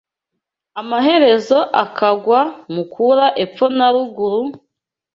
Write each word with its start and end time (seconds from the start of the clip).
amaherezo 0.81 1.59
akagwa 1.83 2.41
mu 2.73 2.83
kubura 2.91 3.25
epfo 3.43 3.65
na 3.77 3.87
ruguru, 3.93 4.41